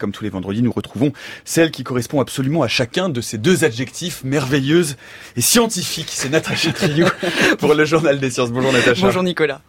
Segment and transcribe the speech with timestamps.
[0.00, 1.12] Comme tous les vendredis, nous retrouvons
[1.44, 4.94] celle qui correspond absolument à chacun de ces deux adjectifs, merveilleuse
[5.34, 6.06] et scientifique.
[6.12, 7.08] C'est Natacha Triou
[7.58, 8.52] pour le Journal des Sciences.
[8.52, 9.04] Bonjour Natacha.
[9.04, 9.60] Bonjour Nicolas.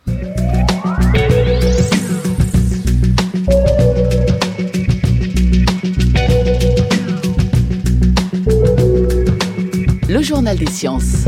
[10.08, 11.26] Le Journal des Sciences.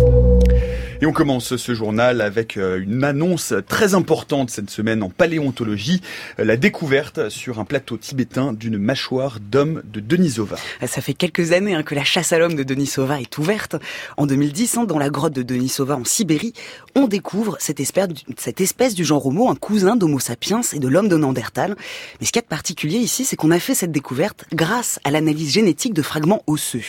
[1.04, 6.00] Et on commence ce journal avec euh, une annonce très importante cette semaine en paléontologie,
[6.39, 10.57] euh, la découverte sur un plateau tibétain d'une mâchoire d'homme de Denisova.
[10.86, 13.77] Ça fait quelques années hein, que la chasse à l'homme de Denisova est ouverte.
[14.15, 16.54] En 2010, hein, dans la grotte de Denisova en Sibérie,
[16.93, 21.18] on découvre cette espèce, du genre Homo, un cousin d'Homo sapiens et de l'homme de
[21.18, 21.75] Néandertal.
[22.19, 25.52] Mais ce qui est particulier ici, c'est qu'on a fait cette découverte grâce à l'analyse
[25.52, 26.83] génétique de fragments osseux.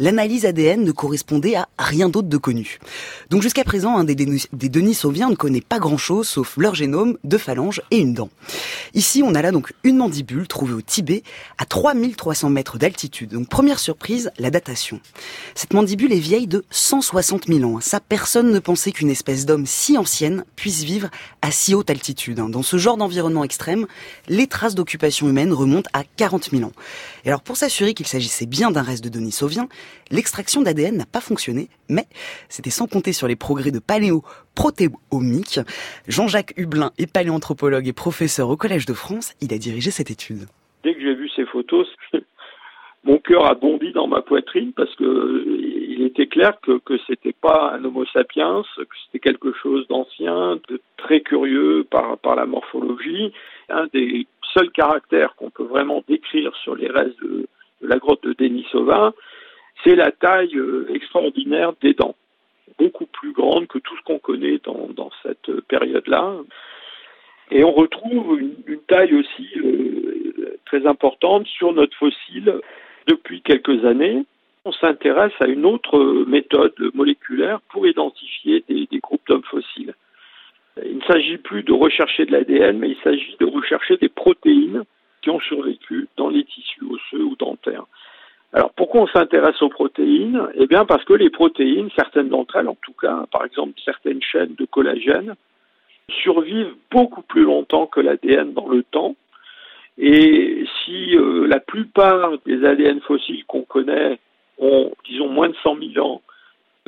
[0.00, 2.78] L'analyse ADN ne correspondait à rien d'autre de connu.
[3.30, 7.38] Donc Jusqu'à présent, un des, des Denisoviens ne connaît pas grand-chose sauf leur génome, deux
[7.38, 8.28] phalanges et une dent.
[8.94, 11.22] Ici, on a là donc une mandibule trouvée au Tibet
[11.56, 13.30] à 3300 mètres d'altitude.
[13.30, 14.98] Donc première surprise, la datation.
[15.54, 17.80] Cette mandibule est vieille de 160 000 ans.
[17.80, 21.08] Ça, personne ne pensait qu'une espèce d'homme si ancienne puisse vivre
[21.40, 22.38] à si haute altitude.
[22.48, 23.86] Dans ce genre d'environnement extrême,
[24.26, 26.72] les traces d'occupation humaine remontent à 40 000 ans.
[27.24, 29.68] Et alors pour s'assurer qu'il s'agissait bien d'un reste de Denisovien,
[30.10, 32.08] l'extraction d'ADN n'a pas fonctionné, mais
[32.48, 35.60] c'était sans compter sur les progrès de paléo-protéomique.
[36.08, 39.34] Jean-Jacques Hublin est paléanthropologue et professeur au Collège de France.
[39.42, 40.46] Il a dirigé cette étude.
[40.82, 41.86] Dès que j'ai vu ces photos,
[43.04, 45.44] mon cœur a bondi dans ma poitrine parce que
[45.94, 50.58] il était clair que que c'était pas un Homo sapiens, que c'était quelque chose d'ancien,
[50.70, 53.30] de très curieux par par la morphologie.
[53.68, 57.46] Un des seuls caractères qu'on peut vraiment décrire sur les restes de,
[57.82, 59.12] de la grotte de Denisova,
[59.82, 62.16] c'est la taille euh, extraordinaire des dents
[62.78, 66.36] beaucoup plus grande que tout ce qu'on connaît dans, cette période-là.
[67.50, 72.60] Et on retrouve une, taille aussi euh, très importante sur notre fossile
[73.06, 74.24] depuis quelques années.
[74.64, 79.94] On s'intéresse à une autre méthode moléculaire pour identifier des groupes d'hommes fossiles.
[80.82, 84.82] Il ne s'agit plus de rechercher de l'ADN, mais il s'agit de rechercher des protéines
[85.22, 87.86] qui ont survécu dans les tissus osseux ou dentaires.
[88.54, 90.40] Alors pourquoi on s'intéresse aux protéines?
[90.54, 94.22] Eh bien parce que les protéines, certaines d'entre elles en tout cas, par exemple certaines
[94.22, 95.34] chaînes de collagène,
[96.22, 99.16] survivent beaucoup plus longtemps que l'ADN dans le temps.
[99.98, 104.18] Et si euh, la plupart des ADN fossiles qu'on connaît
[104.58, 106.22] ont, disons, moins de 100 000 ans,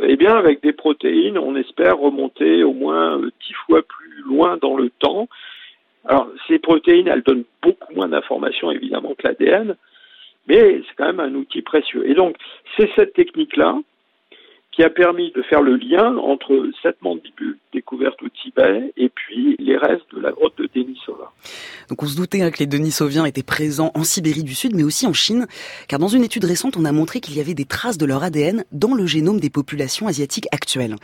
[0.02, 4.56] eh bien, avec des protéines, on espère remonter au moins euh, dix fois plus loin
[4.60, 5.28] dans le temps.
[6.04, 9.76] Alors, ces protéines, elles donnent beaucoup moins d'informations, évidemment, que l'ADN,
[10.46, 12.08] mais c'est quand même un outil précieux.
[12.08, 12.36] Et donc,
[12.76, 13.78] c'est cette technique-là
[14.76, 19.56] qui a permis de faire le lien entre cette mandibule découverte au Tibet et puis
[19.58, 21.32] les restes de la grotte de Denisova.
[21.88, 24.82] Donc on se doutait hein, que les Denisoviens étaient présents en Sibérie du Sud, mais
[24.82, 25.46] aussi en Chine,
[25.88, 28.22] car dans une étude récente, on a montré qu'il y avait des traces de leur
[28.22, 30.96] ADN dans le génome des populations asiatiques actuelles.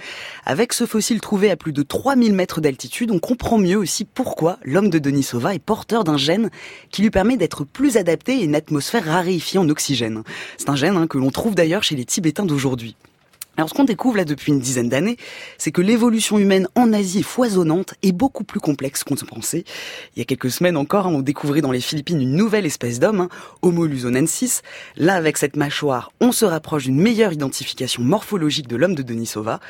[0.44, 4.58] Avec ce fossile trouvé à plus de 3000 mètres d'altitude, on comprend mieux aussi pourquoi
[4.64, 6.50] l'homme de Denisova est porteur d'un gène
[6.90, 10.24] qui lui permet d'être plus adapté à une atmosphère raréfiée en oxygène.
[10.58, 12.96] C'est un gène hein, que l'on trouve d'ailleurs chez les Tibétains d'aujourd'hui.
[13.58, 15.16] Alors ce qu'on découvre là depuis une dizaine d'années,
[15.58, 19.64] c'est que l'évolution humaine en Asie est foisonnante et beaucoup plus complexe qu'on se pensait.
[20.16, 22.98] Il y a quelques semaines encore, hein, on découvrait dans les Philippines une nouvelle espèce
[22.98, 23.28] d'homme, hein,
[23.60, 24.62] Homo lusonensis.
[24.96, 29.60] Là, avec cette mâchoire, on se rapproche d'une meilleure identification morphologique de l'homme de Denisova.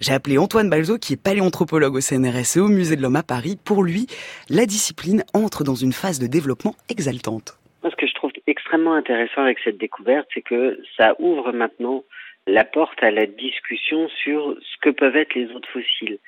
[0.00, 3.22] J'ai appelé Antoine Balzo, qui est paléanthropologue au CNRS et au Musée de l'Homme à
[3.22, 3.58] Paris.
[3.62, 4.06] Pour lui,
[4.48, 7.58] la discipline entre dans une phase de développement exaltante.
[7.82, 12.02] Ce que je trouve extrêmement intéressant avec cette découverte, c'est que ça ouvre maintenant
[12.46, 16.18] la porte à la discussion sur ce que peuvent être les autres fossiles.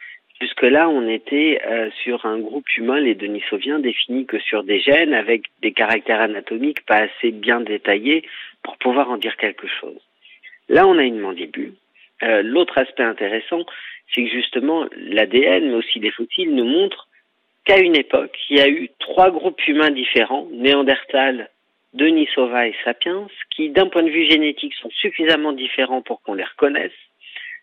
[0.40, 5.14] Jusque-là, on était euh, sur un groupe humain, les Denisoviens, définis que sur des gènes
[5.14, 8.22] avec des caractères anatomiques pas assez bien détaillés
[8.62, 10.00] pour pouvoir en dire quelque chose.
[10.68, 11.74] Là, on a une mandibule.
[12.22, 13.64] Euh, L'autre aspect intéressant,
[14.12, 17.08] c'est que justement l'ADN, mais aussi les fossiles, nous montrent
[17.64, 21.50] qu'à une époque, il y a eu trois groupes humains différents, Néandertal,
[21.94, 26.44] Denisova et Sapiens, qui d'un point de vue génétique sont suffisamment différents pour qu'on les
[26.44, 26.92] reconnaisse.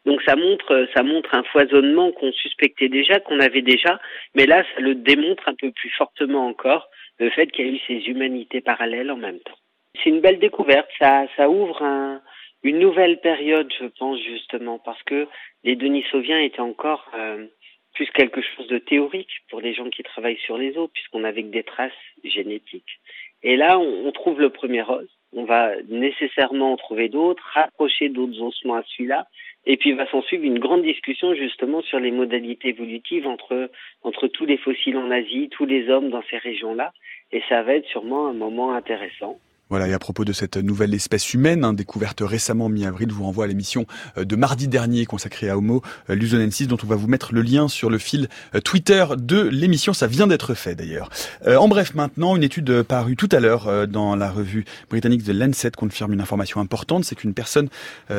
[0.06, 4.00] Donc ça montre, ça montre un foisonnement qu'on suspectait déjà, qu'on avait déjà,
[4.36, 6.90] mais là ça le démontre un peu plus fortement encore,
[7.20, 9.58] le fait qu'il y a eu ces humanités parallèles en même temps.
[10.04, 12.22] C'est une belle découverte, ça, ça ouvre un,
[12.64, 15.28] une nouvelle période, je pense justement, parce que
[15.64, 17.46] les Denisoviens étaient encore euh,
[17.94, 21.44] plus quelque chose de théorique pour les gens qui travaillent sur les os, puisqu'on avait
[21.44, 21.92] que des traces
[22.24, 23.00] génétiques.
[23.44, 25.08] Et là, on, trouve le premier os.
[25.34, 29.28] On va nécessairement en trouver d'autres, rapprocher d'autres ossements à celui-là.
[29.66, 33.70] Et puis il va s'en suivre une grande discussion justement sur les modalités évolutives entre,
[34.04, 36.94] entre tous les fossiles en Asie, tous les hommes dans ces régions-là.
[37.32, 39.40] Et ça va être sûrement un moment intéressant.
[39.72, 43.24] Voilà, et à propos de cette nouvelle espèce humaine, hein, découverte récemment mi-avril, je vous
[43.24, 45.82] renvoie à l'émission euh, de mardi dernier consacrée à Homo
[46.12, 49.42] euh, luzonensis, dont on va vous mettre le lien sur le fil euh, Twitter de
[49.42, 49.92] l'émission.
[49.94, 51.10] Ça vient d'être fait d'ailleurs.
[51.48, 55.72] en bref, maintenant, une étude parue tout à l'heure dans la revue britannique The Lancet
[55.72, 57.70] confirme une information importante, c'est qu'une personne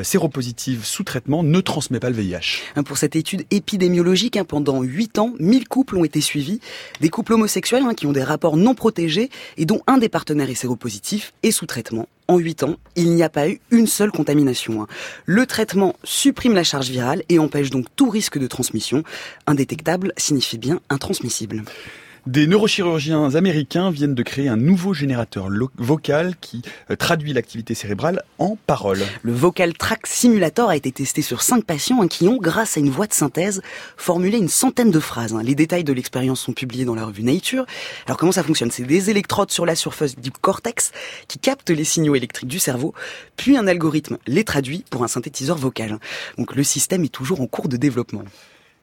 [0.02, 2.62] séropositive sous traitement ne transmet pas le VIH.
[2.74, 6.60] Hein, pour cette étude épidémiologique, hein, pendant 8 ans, 1000 couples ont été suivis,
[7.00, 10.54] des couples homosexuels qui ont des rapports non protégés et dont un des partenaires est
[10.54, 12.08] séropositif et sous traitement.
[12.26, 14.82] En 8 ans, il n'y a pas eu une seule contamination.
[14.82, 14.88] Hein.
[15.26, 19.04] Le traitement supprime la charge virale et empêche donc tout risque de transmission.
[19.46, 21.62] Indétectable signifie bien intransmissible.
[22.26, 28.24] Des neurochirurgiens américains viennent de créer un nouveau générateur vocal qui euh, traduit l'activité cérébrale
[28.38, 29.04] en paroles.
[29.22, 32.80] Le Vocal Track Simulator a été testé sur cinq patients hein, qui ont, grâce à
[32.80, 33.62] une voix de synthèse,
[33.96, 35.34] formulé une centaine de phrases.
[35.34, 35.42] Hein.
[35.44, 37.64] Les détails de l'expérience sont publiés dans la revue Nature.
[38.06, 38.72] Alors comment ça fonctionne?
[38.72, 40.90] C'est des électrodes sur la surface du cortex
[41.28, 42.92] qui captent les signaux électriques du cerveau,
[43.36, 46.00] puis un algorithme les traduit pour un synthétiseur vocal.
[46.38, 48.24] Donc le système est toujours en cours de développement.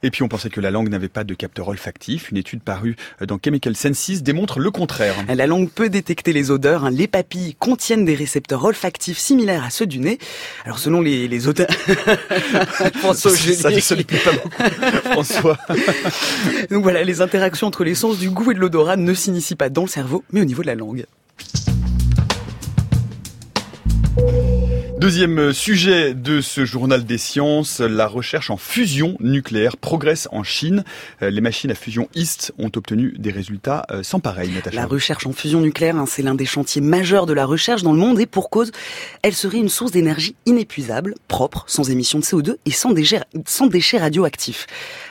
[0.03, 2.29] Et puis on pensait que la langue n'avait pas de capteur olfactif.
[2.29, 2.95] Une étude parue
[3.25, 5.15] dans Chemical Senses démontre le contraire.
[5.33, 6.85] La langue peut détecter les odeurs.
[6.85, 6.91] Hein.
[6.91, 10.19] Les papilles contiennent des récepteurs olfactifs similaires à ceux du nez.
[10.65, 11.67] Alors selon les, les auteurs...
[12.95, 15.57] François ça, ça pas beaucoup, François.
[16.69, 19.69] Donc voilà, les interactions entre les sens du goût et de l'odorat ne s'initient pas
[19.69, 21.05] dans le cerveau, mais au niveau de la langue.
[25.03, 30.85] Deuxième sujet de ce journal des sciences, la recherche en fusion nucléaire progresse en Chine.
[31.21, 34.77] Euh, les machines à fusion East ont obtenu des résultats euh, sans pareil, Natacha.
[34.77, 37.91] La recherche en fusion nucléaire, hein, c'est l'un des chantiers majeurs de la recherche dans
[37.91, 38.71] le monde et pour cause,
[39.23, 43.67] elle serait une source d'énergie inépuisable, propre, sans émission de CO2 et sans déchets, sans
[43.67, 44.67] déchets radioactifs.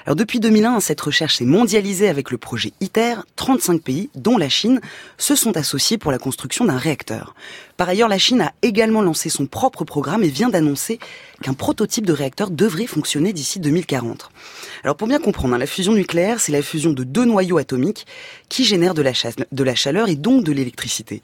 [0.06, 3.16] Alors depuis 2001, cette recherche s'est mondialisée avec le projet ITER.
[3.36, 4.80] 35 pays, dont la Chine,
[5.18, 7.34] se sont associés pour la construction d'un réacteur.
[7.82, 11.00] Par ailleurs, la Chine a également lancé son propre programme et vient d'annoncer
[11.42, 14.30] qu'un prototype de réacteur devrait fonctionner d'ici 2040.
[14.84, 18.06] Alors pour bien comprendre, hein, la fusion nucléaire, c'est la fusion de deux noyaux atomiques
[18.48, 19.12] qui génèrent de la,
[19.52, 21.22] de la chaleur et donc de l'électricité.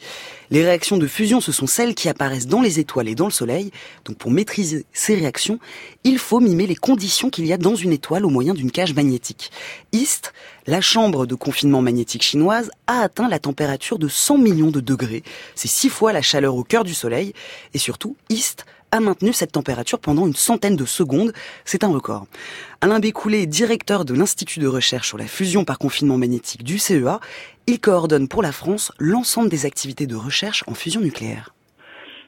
[0.51, 3.33] Les réactions de fusion, ce sont celles qui apparaissent dans les étoiles et dans le
[3.33, 3.71] Soleil.
[4.05, 5.59] Donc pour maîtriser ces réactions,
[6.05, 8.95] il faut mimer les conditions qu'il y a dans une étoile au moyen d'une cage
[8.95, 9.51] magnétique.
[9.93, 10.33] IST,
[10.67, 15.23] la chambre de confinement magnétique chinoise, a atteint la température de 100 millions de degrés.
[15.55, 17.33] C'est six fois la chaleur au cœur du Soleil.
[17.75, 21.33] Et surtout, IST a maintenu cette température pendant une centaine de secondes.
[21.65, 22.27] C'est un record.
[22.81, 26.79] Alain Bécoulé est directeur de l'Institut de recherche sur la fusion par confinement magnétique du
[26.79, 27.21] CEA.
[27.67, 31.51] Il coordonne pour la France l'ensemble des activités de recherche en fusion nucléaire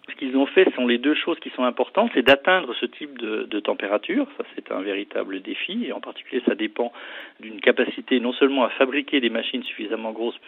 [0.09, 3.19] Ce qu'ils ont fait sont les deux choses qui sont importantes, c'est d'atteindre ce type
[3.19, 4.27] de, température.
[4.37, 6.93] Ça, c'est un véritable défi, et en particulier, ça dépend
[7.41, 10.41] d'une capacité non seulement à fabriquer des machines suffisamment grosses,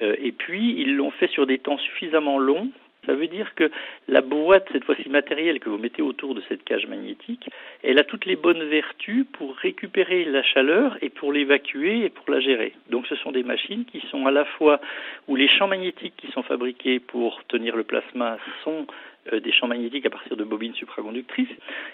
[0.00, 2.70] euh, et puis ils l'ont fait sur des temps suffisamment longs
[3.06, 3.70] ça veut dire que
[4.08, 7.48] la boîte, cette fois-ci matérielle, que vous mettez autour de cette cage magnétique,
[7.82, 12.30] elle a toutes les bonnes vertus pour récupérer la chaleur et pour l'évacuer et pour
[12.30, 12.74] la gérer.
[12.90, 14.80] Donc ce sont des machines qui sont à la fois
[15.26, 18.86] où les champs magnétiques qui sont fabriqués pour tenir le plasma sont
[19.32, 21.48] euh, des champs magnétiques à partir de bobines supraconductrices,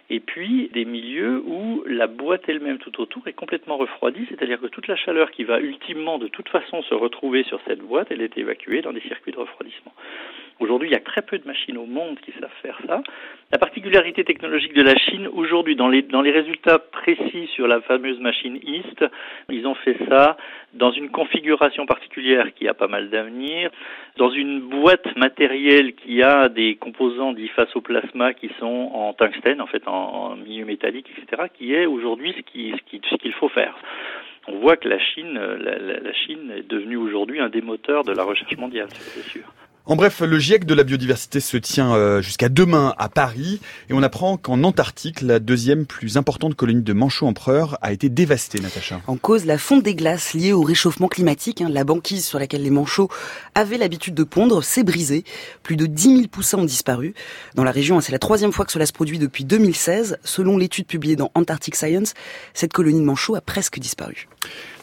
[0.09, 4.67] et puis des milieux où la boîte elle-même tout autour est complètement refroidie, c'est-à-dire que
[4.67, 8.23] toute la chaleur qui va ultimement de toute façon se retrouver sur cette boîte, elle
[8.23, 9.93] est évacuée dans des circuits de refroidissement.
[10.61, 13.01] Aujourd'hui, il y a très peu de machines au monde qui savent faire ça.
[13.53, 17.81] La particularité technologique de la Chine, aujourd'hui, dans les, dans les résultats précis sur la
[17.81, 19.05] fameuse machine East,
[19.51, 20.37] ils ont fait ça
[20.75, 23.71] dans une configuration particulière qui a pas mal d'avenir,
[24.17, 29.13] dans une boîte matérielle qui a des composants dits face au plasma qui sont en
[29.13, 32.75] tungstène, en fait, en, milieu métallique, etc., qui est aujourd'hui ce qu'il
[33.11, 33.77] ce qu'il faut faire
[34.51, 38.13] on voit que la Chine, la, la, Chine est devenue aujourd'hui un des moteurs de
[38.13, 39.45] la recherche mondiale, c'est sûr.
[39.89, 43.95] En bref, le GIEC de la biodiversité se tient euh, jusqu'à demain à Paris et
[43.95, 48.61] on apprend qu'en Antarctique, la deuxième plus importante colonie de manchots empereurs a été dévastée,
[48.61, 49.01] Natacha.
[49.07, 52.65] En cause, la fonte des glaces liée au réchauffement climatique, hein, la banquise sur laquelle
[52.65, 53.09] les manchots
[53.55, 55.25] avaient l'habitude de pondre s'est brisée.
[55.63, 57.15] Plus de 10 000 poussins ont disparu.
[57.55, 60.19] Dans la région, hein, c'est la troisième fois que cela se produit depuis 2016.
[60.23, 62.13] Selon l'étude publiée dans Antarctic Science,
[62.53, 64.29] cette colonie de manchots a presque disparu.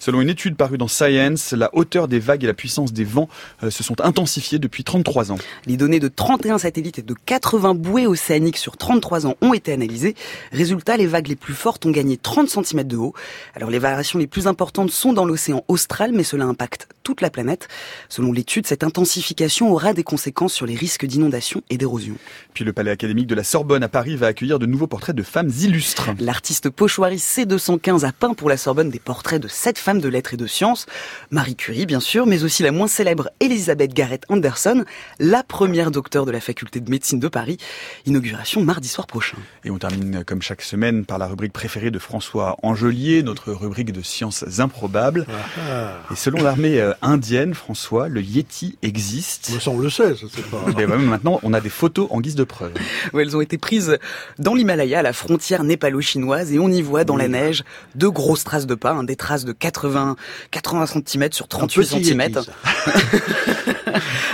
[0.05, 3.27] Selon une étude parue dans Science, la hauteur des vagues et la puissance des vents
[3.63, 5.39] euh, se sont intensifiées depuis 33 ans.
[5.65, 9.73] Les données de 31 satellites et de 80 bouées océaniques sur 33 ans ont été
[9.73, 10.13] analysées.
[10.51, 13.15] Résultat, les vagues les plus fortes ont gagné 30 cm de haut.
[13.55, 17.31] Alors les variations les plus importantes sont dans l'océan austral, mais cela impacte toute la
[17.31, 17.67] planète.
[18.07, 22.15] Selon l'étude, cette intensification aura des conséquences sur les risques d'inondation et d'érosion.
[22.53, 25.23] Puis le palais académique de la Sorbonne à Paris va accueillir de nouveaux portraits de
[25.23, 26.09] femmes illustres.
[26.19, 30.09] L'artiste Pochoiris C215 a peint pour la Sorbonne des portraits de sept femmes femmes de
[30.09, 30.85] lettres et de sciences.
[31.31, 34.83] Marie Curie, bien sûr, mais aussi la moins célèbre Elisabeth Garrett Anderson,
[35.19, 37.57] la première docteure de la faculté de médecine de Paris.
[38.05, 39.37] Inauguration mardi soir prochain.
[39.63, 43.93] Et on termine comme chaque semaine par la rubrique préférée de François Angelier, notre rubrique
[43.93, 45.25] de sciences improbables.
[45.57, 45.93] Ah.
[46.11, 49.51] Et selon l'armée euh, indienne, François, le Yeti existe.
[49.53, 50.63] Mais ça on le sait, ça c'est pas.
[50.77, 52.73] Et maintenant, on a des photos en guise de preuve.
[53.13, 53.97] elles ont été prises
[54.39, 57.63] dans l'Himalaya, à la frontière népalo-chinoise, et on y voit dans la neige
[57.95, 59.53] de grosses traces de pas, hein, des traces de
[59.85, 60.15] 80,
[60.51, 62.29] 80 cm sur 38 cm.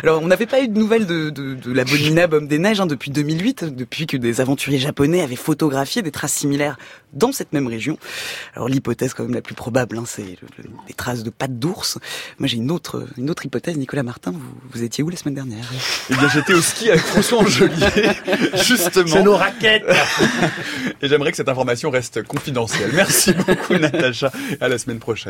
[0.04, 2.88] Alors, on n'avait pas eu de nouvelles de, de, de la Bomme des Neiges hein,
[2.88, 6.78] depuis 2008, depuis que des aventuriers japonais avaient photographié des traces similaires
[7.14, 7.98] dans cette même région.
[8.56, 10.38] Alors, l'hypothèse quand même la plus probable, hein, c'est
[10.88, 12.00] des traces de pattes d'ours.
[12.40, 13.78] Moi, j'ai une autre, une autre hypothèse.
[13.78, 14.42] Nicolas Martin, vous,
[14.72, 15.66] vous étiez où la semaine dernière?
[16.10, 18.10] Eh bien, j'étais au ski avec François Angelier,
[18.66, 19.08] justement.
[19.08, 19.86] C'est nos raquettes
[21.02, 22.92] Et j'aimerais que cette information reste confidentielle.
[22.94, 24.32] Merci beaucoup, Natacha.
[24.60, 25.30] À la semaine prochaine.